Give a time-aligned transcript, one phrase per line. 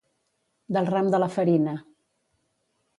[0.77, 1.77] Del ram de la farina.